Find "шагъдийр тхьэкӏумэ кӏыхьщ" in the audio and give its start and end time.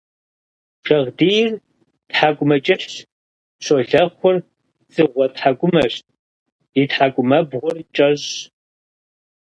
0.85-2.93